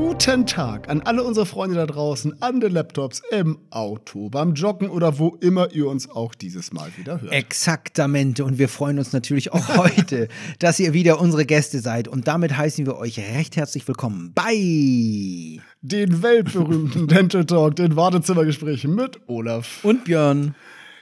[0.00, 4.90] Guten Tag an alle unsere Freunde da draußen, an den Laptops, im Auto, beim Joggen
[4.90, 7.32] oder wo immer ihr uns auch dieses Mal wieder hört.
[7.32, 8.44] Exaktamente.
[8.44, 10.28] Und wir freuen uns natürlich auch heute,
[10.60, 12.06] dass ihr wieder unsere Gäste seid.
[12.06, 18.94] Und damit heißen wir euch recht herzlich willkommen bei den weltberühmten Dental Talk, den Wartezimmergesprächen
[18.94, 20.54] mit Olaf und Björn.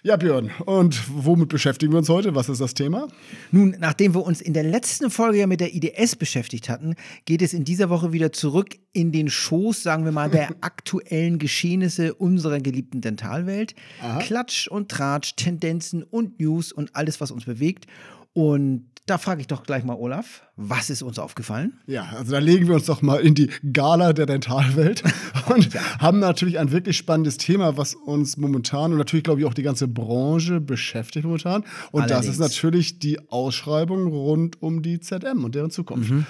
[0.07, 2.37] Ja, Björn, und womit beschäftigen wir uns heute?
[2.37, 3.09] Was ist das Thema?
[3.51, 6.95] Nun, nachdem wir uns in der letzten Folge ja mit der IDS beschäftigt hatten,
[7.25, 11.41] geht es in dieser Woche wieder zurück in den Schoß, sagen wir mal, der aktuellen
[11.41, 13.75] Geschehnisse unserer geliebten Dentalwelt.
[14.01, 14.21] Aha.
[14.21, 17.89] Klatsch und Tratsch, Tendenzen und News und alles, was uns bewegt.
[18.33, 21.75] Und da frage ich doch gleich mal Olaf, was ist uns aufgefallen?
[21.87, 25.03] Ja, also da legen wir uns doch mal in die Gala der Dentalwelt
[25.55, 25.81] und ja.
[25.99, 29.63] haben natürlich ein wirklich spannendes Thema, was uns momentan und natürlich glaube ich auch die
[29.63, 31.63] ganze Branche beschäftigt momentan.
[31.93, 32.27] Und Allerdings.
[32.27, 36.11] das ist natürlich die Ausschreibung rund um die ZM und deren Zukunft.
[36.11, 36.25] Mhm.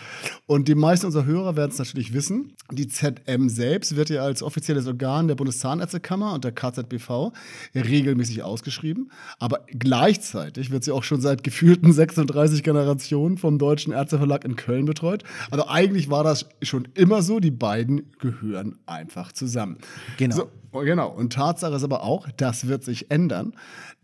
[0.47, 2.55] Und die meisten unserer Hörer werden es natürlich wissen.
[2.73, 7.33] Die ZM selbst wird ja als offizielles Organ der Bundeszahnärztekammer und der KZBV
[7.75, 9.13] regelmäßig ausgeschrieben.
[9.39, 14.87] Aber gleichzeitig wird sie auch schon seit gefühlten 36 Generationen vom Deutschen Ärzteverlag in Köln
[14.87, 15.25] betreut.
[15.51, 19.79] Also eigentlich war das schon immer so, die beiden gehören einfach zusammen.
[20.17, 20.37] Genau.
[20.73, 21.11] So, genau.
[21.11, 23.53] Und Tatsache ist aber auch, das wird sich ändern.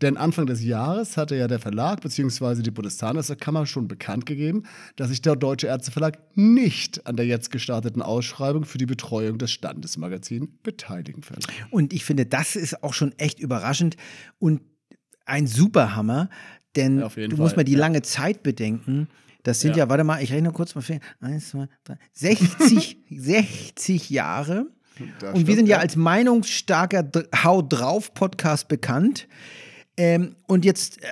[0.01, 2.61] Denn Anfang des Jahres hatte ja der Verlag bzw.
[2.61, 4.63] die Bundeszahnärztekammer schon bekannt gegeben,
[4.95, 9.51] dass sich der Deutsche Ärzteverlag nicht an der jetzt gestarteten Ausschreibung für die Betreuung des
[9.51, 11.47] Standesmagazins beteiligen wird.
[11.71, 13.97] Und ich finde, das ist auch schon echt überraschend
[14.39, 14.61] und
[15.25, 16.29] ein Superhammer,
[16.75, 17.29] denn ja, du Fall.
[17.37, 19.07] musst mal die lange Zeit bedenken.
[19.43, 20.83] Das sind ja, ja warte mal, ich rechne kurz mal.
[21.19, 24.67] Eins, zwei, drei, 60, 60 Jahre.
[25.19, 27.09] Das und wir sind ja, ja als meinungsstarker
[27.43, 29.27] Hau drauf Podcast bekannt.
[29.97, 31.07] Ähm, und jetzt äh,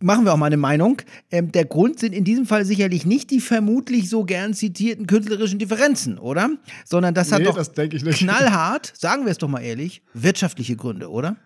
[0.00, 1.00] machen wir auch mal eine Meinung.
[1.30, 5.58] Ähm, der Grund sind in diesem Fall sicherlich nicht die vermutlich so gern zitierten künstlerischen
[5.58, 6.50] Differenzen, oder?
[6.84, 11.10] Sondern das hat nee, doch das knallhart, sagen wir es doch mal ehrlich, wirtschaftliche Gründe,
[11.10, 11.36] oder?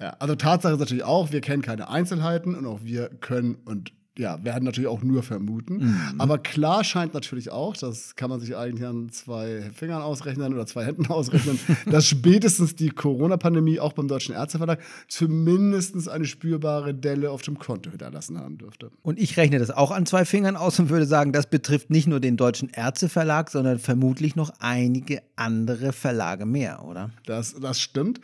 [0.00, 3.92] Ja, also Tatsache ist natürlich auch, wir kennen keine Einzelheiten und auch wir können und
[4.16, 5.78] ja, werden natürlich auch nur vermuten.
[5.78, 6.20] Mhm.
[6.20, 10.66] Aber klar scheint natürlich auch, das kann man sich eigentlich an zwei Fingern ausrechnen oder
[10.66, 17.30] zwei Händen ausrechnen, dass spätestens die Corona-Pandemie auch beim Deutschen Ärzteverlag zumindest eine spürbare Delle
[17.30, 18.90] auf dem Konto hinterlassen haben dürfte.
[19.02, 22.06] Und ich rechne das auch an zwei Fingern aus und würde sagen, das betrifft nicht
[22.06, 27.10] nur den Deutschen Ärzteverlag, sondern vermutlich noch einige andere Verlage mehr, oder?
[27.26, 28.20] Das, das stimmt.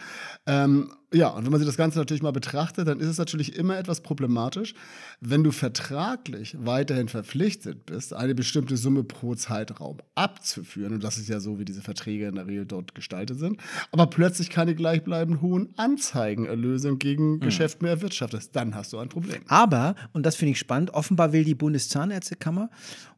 [0.47, 3.57] Ähm, ja, und wenn man sich das Ganze natürlich mal betrachtet, dann ist es natürlich
[3.57, 4.75] immer etwas problematisch,
[5.21, 10.95] wenn du vertraglich weiterhin verpflichtet bist, eine bestimmte Summe pro Zeitraum abzuführen.
[10.95, 13.61] Und das ist ja so, wie diese Verträge in der Regel dort gestaltet sind.
[13.91, 17.41] Aber plötzlich keine gleichbleibend hohen Anzeigenerlöse gegen mhm.
[17.41, 18.55] Geschäft mehr erwirtschaftest.
[18.55, 19.43] Dann hast du ein Problem.
[19.49, 22.71] Aber, und das finde ich spannend, offenbar will die Bundeszahnärztekammer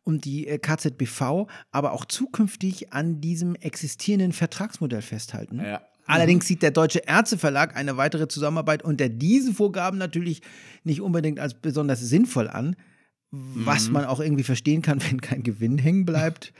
[0.05, 5.61] und die äh, KZBV aber auch zukünftig an diesem existierenden Vertragsmodell festhalten.
[5.61, 5.81] Ja.
[6.13, 10.43] Allerdings sieht der Deutsche Ärzteverlag eine weitere Zusammenarbeit unter diesen Vorgaben natürlich
[10.85, 12.77] nicht unbedingt als besonders sinnvoll an,
[13.31, 13.95] was mhm.
[13.95, 16.53] man auch irgendwie verstehen kann, wenn kein Gewinn hängen bleibt.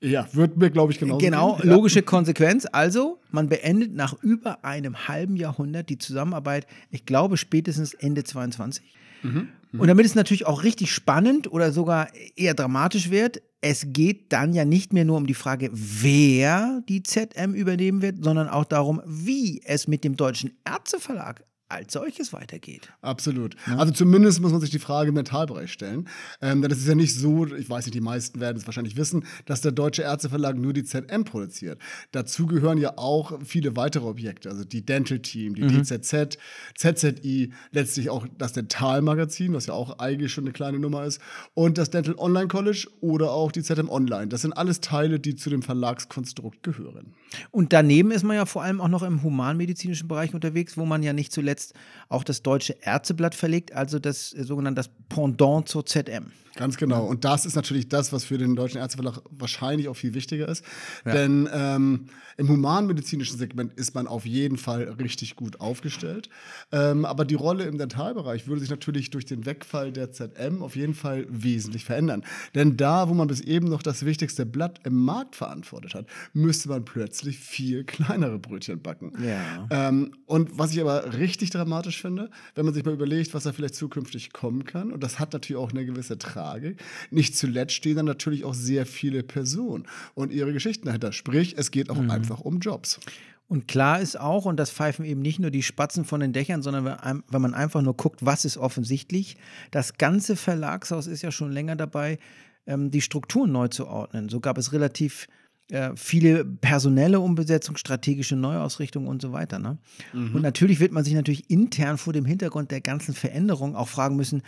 [0.00, 1.18] Ja, wird mir, glaube ich, genauso.
[1.18, 1.70] Genau, sehen.
[1.70, 2.66] logische Konsequenz.
[2.70, 8.84] Also, man beendet nach über einem halben Jahrhundert die Zusammenarbeit, ich glaube, spätestens Ende 22.
[9.22, 9.48] Mhm.
[9.72, 9.80] Mhm.
[9.80, 14.52] Und damit es natürlich auch richtig spannend oder sogar eher dramatisch wird, es geht dann
[14.52, 19.02] ja nicht mehr nur um die Frage, wer die ZM übernehmen wird, sondern auch darum,
[19.04, 22.92] wie es mit dem Deutschen Ärzteverlag als solches weitergeht.
[23.00, 23.56] Absolut.
[23.66, 23.78] Ja.
[23.78, 26.08] Also zumindest muss man sich die Frage im Mentalbereich stellen.
[26.40, 28.96] Ähm, denn es ist ja nicht so, ich weiß nicht, die meisten werden es wahrscheinlich
[28.96, 31.80] wissen, dass der Deutsche Ärzteverlag nur die ZM produziert.
[32.12, 35.82] Dazu gehören ja auch viele weitere Objekte, also die Dental Team, die mhm.
[35.82, 36.38] DZZ,
[36.76, 41.20] ZZI, letztlich auch das Dentalmagazin, was ja auch eigentlich schon eine kleine Nummer ist,
[41.54, 44.28] und das Dental Online College oder auch die ZM Online.
[44.28, 47.14] Das sind alles Teile, die zu dem Verlagskonstrukt gehören.
[47.50, 51.02] Und daneben ist man ja vor allem auch noch im humanmedizinischen Bereich unterwegs, wo man
[51.02, 51.74] ja nicht zuletzt zuletzt
[52.08, 56.30] auch das Deutsche Ärzteblatt verlegt, also das äh, sogenannte das Pendant zur ZM.
[56.56, 57.04] Ganz genau.
[57.04, 60.64] Und das ist natürlich das, was für den Deutschen Ärzteverlag wahrscheinlich auch viel wichtiger ist.
[61.04, 61.12] Ja.
[61.12, 62.06] Denn ähm,
[62.38, 66.28] im humanmedizinischen Segment ist man auf jeden Fall richtig gut aufgestellt.
[66.72, 70.76] Ähm, aber die Rolle im Dentalbereich würde sich natürlich durch den Wegfall der ZM auf
[70.76, 72.24] jeden Fall wesentlich verändern.
[72.54, 76.70] Denn da, wo man bis eben noch das wichtigste Blatt im Markt verantwortet hat, müsste
[76.70, 79.12] man plötzlich viel kleinere Brötchen backen.
[79.22, 79.88] Ja.
[79.88, 83.52] Ähm, und was ich aber richtig dramatisch finde, wenn man sich mal überlegt, was da
[83.52, 86.82] vielleicht zukünftig kommen kann, und das hat natürlich auch eine gewisse Tragik.
[87.10, 91.12] Nicht zuletzt stehen dann natürlich auch sehr viele Personen und ihre Geschichten dahinter.
[91.12, 92.10] Sprich, es geht auch mhm.
[92.10, 93.00] einfach um Jobs.
[93.48, 96.62] Und klar ist auch, und das pfeifen eben nicht nur die Spatzen von den Dächern,
[96.62, 99.36] sondern wenn man einfach nur guckt, was ist offensichtlich,
[99.70, 102.18] das ganze Verlagshaus ist ja schon länger dabei,
[102.66, 104.28] ähm, die Strukturen neu zu ordnen.
[104.28, 105.28] So gab es relativ
[105.70, 109.58] äh, viele personelle Umbesetzung, strategische Neuausrichtung und so weiter.
[109.58, 109.78] Ne?
[110.12, 110.34] Mhm.
[110.36, 114.16] Und natürlich wird man sich natürlich intern vor dem Hintergrund der ganzen Veränderung auch fragen
[114.16, 114.42] müssen,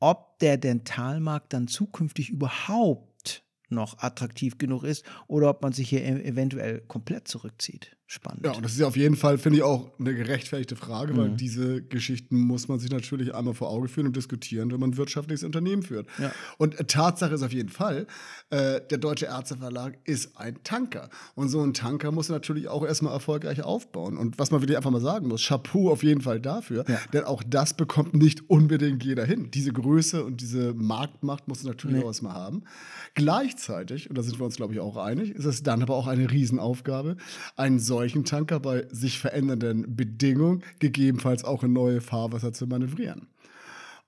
[0.00, 6.02] ob der Dentalmarkt dann zukünftig überhaupt noch attraktiv genug ist oder ob man sich hier
[6.02, 7.96] e-, eventuell komplett zurückzieht.
[8.06, 8.44] Spannend.
[8.44, 11.16] Ja, und das ist ja auf jeden Fall, finde ich, auch eine gerechtfertigte Frage, mhm.
[11.16, 14.90] weil diese Geschichten muss man sich natürlich einmal vor Auge führen und diskutieren, wenn man
[14.90, 16.06] ein wirtschaftliches Unternehmen führt.
[16.18, 16.30] Ja.
[16.58, 18.06] Und äh, Tatsache ist auf jeden Fall,
[18.50, 21.08] äh, der Deutsche Ärzteverlag ist ein Tanker.
[21.34, 24.18] Und so ein Tanker muss natürlich auch erstmal erfolgreich aufbauen.
[24.18, 26.98] Und was man wirklich einfach mal sagen muss, Chapeau auf jeden Fall dafür, ja.
[27.14, 29.50] denn auch das bekommt nicht unbedingt jeder hin.
[29.50, 32.02] Diese Größe und diese Marktmacht muss natürlich nee.
[32.02, 32.64] auch erstmal haben.
[33.14, 36.06] Gleichzeitig, und da sind wir uns, glaube ich, auch einig, ist es dann aber auch
[36.06, 37.16] eine Riesenaufgabe,
[37.56, 37.93] einen solchen
[38.24, 43.28] Tanker bei sich verändernden Bedingungen gegebenenfalls auch in neue Fahrwasser zu manövrieren.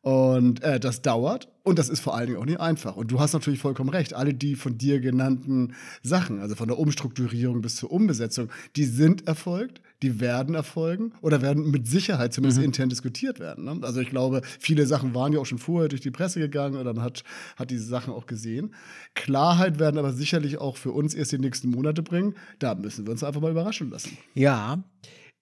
[0.06, 2.94] Und äh, das dauert und das ist vor allen Dingen auch nicht einfach.
[2.94, 4.14] Und du hast natürlich vollkommen recht.
[4.14, 9.26] Alle die von dir genannten Sachen, also von der Umstrukturierung bis zur Umbesetzung, die sind
[9.26, 12.66] erfolgt, die werden erfolgen oder werden mit Sicherheit zumindest mhm.
[12.66, 13.64] intern diskutiert werden.
[13.64, 13.78] Ne?
[13.82, 16.92] Also ich glaube, viele Sachen waren ja auch schon vorher durch die Presse gegangen oder
[16.94, 17.24] man hat,
[17.56, 18.74] hat diese Sachen auch gesehen.
[19.14, 22.34] Klarheit werden aber sicherlich auch für uns erst die nächsten Monate bringen.
[22.58, 24.18] Da müssen wir uns einfach mal überraschen lassen.
[24.34, 24.82] Ja,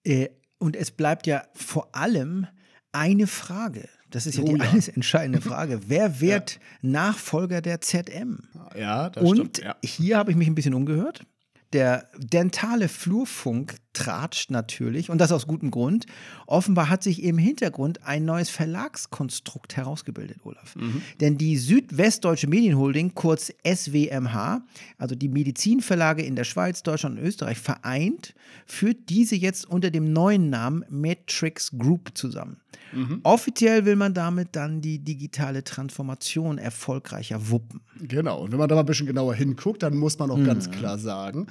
[0.04, 0.28] äh,
[0.58, 2.46] und es bleibt ja vor allem
[2.92, 3.88] eine Frage.
[4.10, 4.70] Das ist ja oh, die ja.
[4.70, 5.80] alles entscheidende Frage.
[5.88, 6.58] Wer wird ja.
[6.82, 8.38] Nachfolger der ZM?
[8.78, 9.58] Ja, das Und stimmt.
[9.58, 9.76] Ja.
[9.84, 11.26] hier habe ich mich ein bisschen umgehört.
[11.72, 16.06] Der dentale Flurfunk tratscht natürlich und das aus gutem Grund.
[16.46, 20.76] Offenbar hat sich im Hintergrund ein neues Verlagskonstrukt herausgebildet, Olaf.
[20.76, 21.02] Mhm.
[21.20, 24.62] Denn die Südwestdeutsche Medienholding, kurz SWMH,
[24.98, 28.34] also die Medizinverlage in der Schweiz, Deutschland und Österreich vereint,
[28.66, 32.58] führt diese jetzt unter dem neuen Namen Matrix Group zusammen.
[32.92, 33.20] Mhm.
[33.22, 37.80] Offiziell will man damit dann die digitale Transformation erfolgreicher wuppen.
[38.00, 38.42] Genau.
[38.42, 40.44] Und wenn man da mal ein bisschen genauer hinguckt, dann muss man auch mhm.
[40.44, 41.46] ganz klar sagen,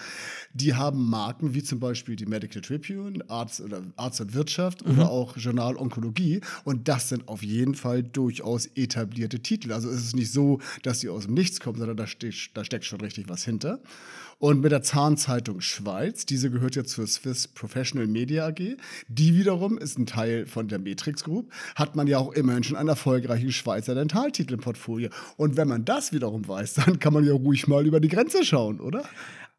[0.53, 4.93] die haben Marken wie zum Beispiel die Medical Tribune, Arzt, oder Arzt und Wirtschaft mhm.
[4.93, 6.41] oder auch Journal Onkologie.
[6.63, 9.71] Und das sind auf jeden Fall durchaus etablierte Titel.
[9.71, 12.65] Also ist es nicht so, dass sie aus dem Nichts kommen, sondern da, ste da
[12.65, 13.79] steckt schon richtig was hinter.
[14.39, 18.75] Und mit der Zahnzeitung Schweiz, diese gehört ja zur Swiss Professional Media AG,
[19.07, 22.75] die wiederum ist ein Teil von der Matrix Group, hat man ja auch immerhin schon
[22.75, 25.09] einen erfolgreichen Schweizer Dentaltitel im Portfolio.
[25.37, 28.43] Und wenn man das wiederum weiß, dann kann man ja ruhig mal über die Grenze
[28.43, 29.03] schauen, oder?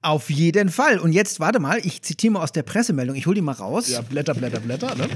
[0.05, 0.99] Auf jeden Fall.
[0.99, 3.17] Und jetzt, warte mal, ich zitiere mal aus der Pressemeldung.
[3.17, 3.89] Ich hole die mal raus.
[3.89, 5.09] Ja, Blätter, Blätter, Blätter, ne?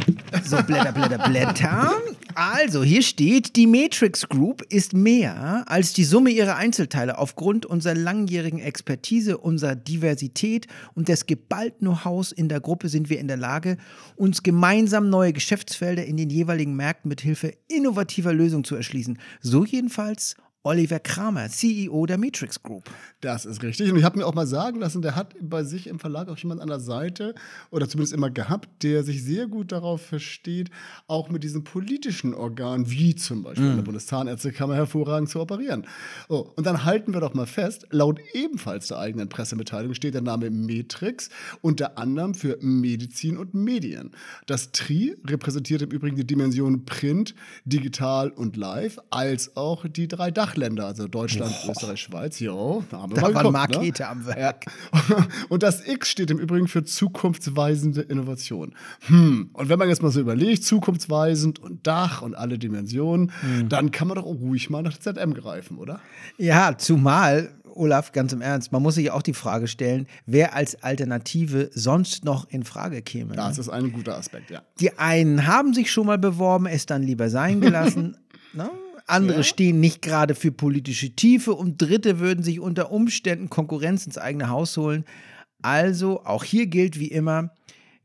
[0.42, 1.92] So, Blätter, Blätter, Blätter.
[2.34, 7.96] Also, hier steht, die Matrix Group ist mehr als die Summe ihrer Einzelteile aufgrund unserer
[7.96, 13.36] langjährigen Expertise, unserer Diversität und des geballten Know-hows in der Gruppe sind wir in der
[13.36, 13.76] Lage,
[14.16, 19.18] uns gemeinsam neue Geschäftsfelder in den jeweiligen Märkten mit Hilfe innovativer Lösungen zu erschließen.
[19.42, 20.34] So jedenfalls
[20.64, 22.90] Oliver Kramer, CEO der Matrix Group.
[23.20, 23.90] Das ist richtig.
[23.90, 26.36] Und ich habe mir auch mal sagen lassen, der hat bei sich im Verlag auch
[26.36, 27.34] jemand an der Seite
[27.70, 30.70] oder zumindest immer gehabt, der sich sehr gut darauf versteht,
[31.06, 33.76] auch mit diesen politischen Organen, wie zum Beispiel mm.
[33.76, 35.86] der Bundeszahnärztekammer, hervorragend zu operieren.
[36.28, 40.22] Oh, und dann halten wir doch mal fest, laut ebenfalls der eigenen Pressemitteilung steht der
[40.22, 41.30] Name Matrix
[41.62, 44.10] unter anderem für Medizin und Medien.
[44.46, 50.30] Das Tri repräsentiert im Übrigen die Dimension Print, Digital und Live, als auch die drei
[50.30, 51.72] Dach Dachländer, also Deutschland, Boah.
[51.72, 52.40] Österreich, Schweiz.
[52.40, 54.08] Jo, da haben wir da mal geguckt, waren Markete ne?
[54.08, 54.64] am Werk.
[54.92, 55.26] Ja.
[55.48, 58.74] Und das X steht im Übrigen für zukunftsweisende Innovation.
[59.06, 59.50] Hm.
[59.52, 63.68] Und wenn man jetzt mal so überlegt, zukunftsweisend und Dach und alle Dimensionen, hm.
[63.68, 66.00] dann kann man doch ruhig mal nach ZM greifen, oder?
[66.36, 70.82] Ja, zumal Olaf, ganz im Ernst, man muss sich auch die Frage stellen, wer als
[70.82, 73.34] Alternative sonst noch in Frage käme.
[73.34, 73.60] Das ne?
[73.60, 74.62] ist ein guter Aspekt, ja.
[74.80, 78.16] Die einen haben sich schon mal beworben, es dann lieber sein gelassen.
[78.52, 78.68] ne?
[79.08, 79.42] Andere ja.
[79.42, 84.48] stehen nicht gerade für politische Tiefe und Dritte würden sich unter Umständen Konkurrenz ins eigene
[84.48, 85.04] Haus holen.
[85.62, 87.50] Also auch hier gilt wie immer,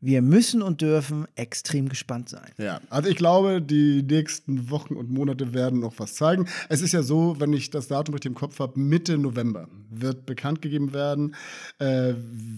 [0.01, 2.51] wir müssen und dürfen extrem gespannt sein.
[2.57, 6.47] Ja, also ich glaube, die nächsten Wochen und Monate werden noch was zeigen.
[6.67, 9.69] Es ist ja so, wenn ich das Datum richtig im Kopf habe, Mitte November
[10.01, 11.35] wird bekannt gegeben werden,
[11.79, 12.13] äh,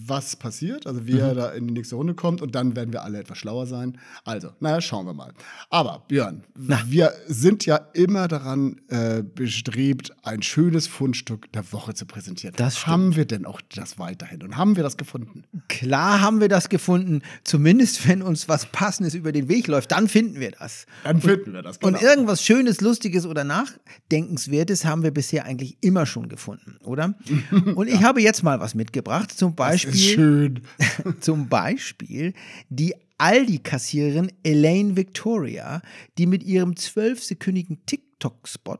[0.06, 1.36] was passiert, also wer mhm.
[1.36, 3.98] da in die nächste Runde kommt und dann werden wir alle etwas schlauer sein.
[4.24, 5.32] Also, naja, schauen wir mal.
[5.70, 6.80] Aber Björn, Na.
[6.86, 12.54] wir sind ja immer daran äh, bestrebt, ein schönes Fundstück der Woche zu präsentieren.
[12.56, 15.44] Das haben wir denn auch das weiterhin und haben wir das gefunden?
[15.68, 20.08] Klar haben wir das gefunden zumindest wenn uns was Passendes über den Weg läuft, dann
[20.08, 20.86] finden wir das.
[21.04, 21.78] Dann finden wir das.
[21.78, 21.96] Genau.
[21.96, 27.14] Und irgendwas Schönes, Lustiges oder Nachdenkenswertes haben wir bisher eigentlich immer schon gefunden, oder?
[27.74, 28.02] Und ich ja.
[28.02, 30.62] habe jetzt mal was mitgebracht, zum Beispiel.
[31.20, 32.34] Zum Beispiel
[32.68, 35.80] die Aldi-Kassiererin Elaine Victoria,
[36.18, 38.78] die mit ihrem zwölfsekündigen TikTok-Spot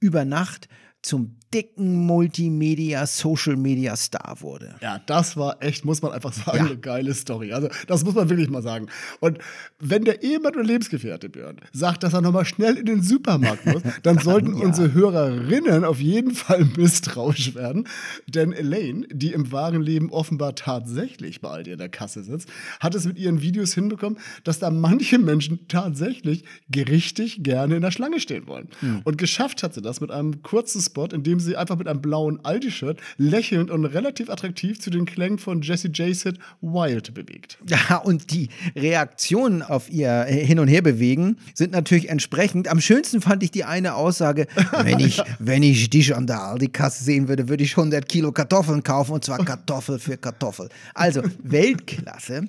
[0.00, 0.68] über Nacht
[1.02, 4.76] zum dicken Multimedia-Social-Media-Star wurde.
[4.80, 6.66] Ja, das war echt, muss man einfach sagen, ja.
[6.66, 7.52] eine geile Story.
[7.52, 8.86] Also, das muss man wirklich mal sagen.
[9.20, 9.38] Und
[9.78, 13.82] wenn der Ehemann oder Lebensgefährte, Björn, sagt, dass er nochmal schnell in den Supermarkt muss,
[14.02, 14.64] dann sollten ja.
[14.64, 17.86] unsere Hörerinnen auf jeden Fall misstrauisch werden.
[18.26, 22.48] Denn Elaine, die im wahren Leben offenbar tatsächlich bei Aldi in der Kasse sitzt,
[22.80, 26.44] hat es mit ihren Videos hinbekommen, dass da manche Menschen tatsächlich
[26.74, 28.68] richtig gerne in der Schlange stehen wollen.
[28.80, 29.02] Mhm.
[29.04, 32.00] Und geschafft hat sie das mit einem kurzen Spot, in dem sie einfach mit einem
[32.00, 37.58] blauen Aldi-Shirt lächelnd und relativ attraktiv zu den Klängen von Jesse Hit Wild bewegt.
[37.66, 42.68] Ja, und die Reaktionen auf ihr Hin- und Herbewegen sind natürlich entsprechend.
[42.68, 44.46] Am schönsten fand ich die eine Aussage,
[44.82, 48.82] wenn ich, wenn ich dich an der Aldi-Kasse sehen würde, würde ich 100 Kilo Kartoffeln
[48.82, 50.68] kaufen und zwar Kartoffel für Kartoffel.
[50.94, 52.48] Also Weltklasse.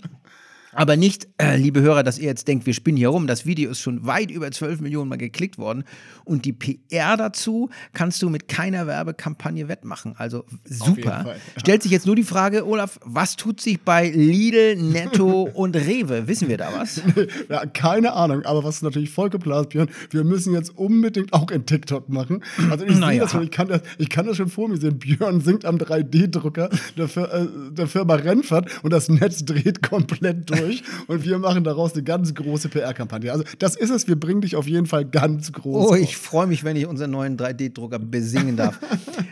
[0.75, 3.27] Aber nicht, äh, liebe Hörer, dass ihr jetzt denkt, wir spinnen hier rum.
[3.27, 5.84] Das Video ist schon weit über 12 Millionen Mal geklickt worden.
[6.25, 10.15] Und die PR dazu kannst du mit keiner Werbekampagne wettmachen.
[10.18, 11.24] Also super.
[11.24, 11.60] Fall, ja.
[11.60, 16.27] Stellt sich jetzt nur die Frage, Olaf, was tut sich bei Lidl, Netto und Rewe?
[16.27, 17.01] Wissen wir da was?
[17.50, 18.44] ja, keine Ahnung.
[18.46, 22.44] Aber was ist natürlich voll geplant, Björn, wir müssen jetzt unbedingt auch in TikTok machen.
[22.70, 23.24] Also ich naja.
[23.24, 24.98] das schon, ich kann das, ich kann das schon vor mir sehen.
[24.98, 30.62] Björn singt am 3D-Drucker der, äh, der Firma Rennfahrt und das Netz dreht komplett durch
[30.63, 33.32] durch und wir machen daraus eine ganz große PR-Kampagne.
[33.32, 35.91] Also das ist es, wir bringen dich auf jeden Fall ganz groß.
[35.91, 38.79] Oh, ich freue mich, wenn ich unseren neuen 3D-Drucker besingen darf.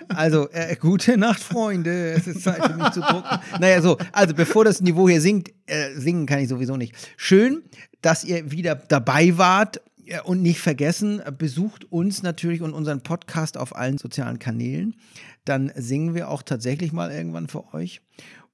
[0.10, 2.12] also, äh, gute Nacht, Freunde.
[2.12, 3.40] Es ist Zeit für mich zu drucken.
[3.60, 6.94] Naja, so, also bevor das Niveau hier sinkt, äh, singen kann ich sowieso nicht.
[7.18, 7.64] Schön,
[8.02, 9.82] dass ihr wieder dabei wart.
[10.26, 14.96] Und nicht vergessen, besucht uns natürlich und unseren Podcast auf allen sozialen Kanälen.
[15.46, 18.02] Dann singen wir auch tatsächlich mal irgendwann für euch.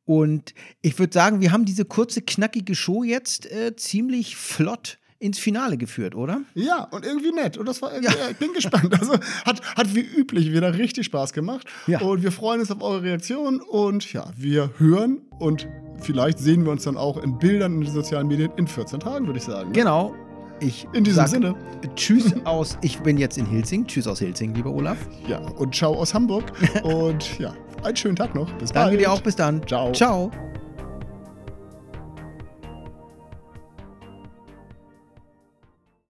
[0.08, 5.38] Und ich würde sagen, wir haben diese kurze, knackige Show jetzt äh, ziemlich flott ins
[5.38, 6.44] Finale geführt, oder?
[6.54, 7.58] Ja, und irgendwie nett.
[7.58, 8.10] Und das war, ja.
[8.32, 8.98] ich bin gespannt.
[8.98, 11.68] Also hat, hat wie üblich wieder richtig Spaß gemacht.
[11.88, 12.00] Ja.
[12.00, 13.60] Und wir freuen uns auf eure Reaktion.
[13.60, 15.68] Und ja, wir hören und
[16.00, 19.26] vielleicht sehen wir uns dann auch in Bildern in den sozialen Medien in 14 Tagen,
[19.26, 19.74] würde ich sagen.
[19.74, 20.16] Genau.
[20.62, 21.56] Ich in diesem Sinne.
[21.98, 23.86] Tschüss aus, ich bin jetzt in Hilsing.
[23.88, 24.98] Tschüss aus Hilsing, lieber Olaf.
[25.28, 26.54] Ja, und ciao aus Hamburg.
[26.84, 28.52] und ja, einen schönen Tag noch.
[28.54, 28.86] Bis Danke bald.
[28.86, 29.22] Danke dir auch.
[29.22, 29.66] Bis dann.
[29.68, 29.92] Ciao.
[29.92, 30.32] Ciao.